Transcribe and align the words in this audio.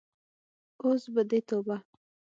اوس 0.83 1.03
به 1.13 1.21
دې 1.29 1.39
توبه. 1.47 1.77